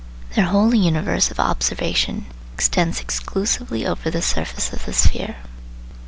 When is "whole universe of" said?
0.45-1.39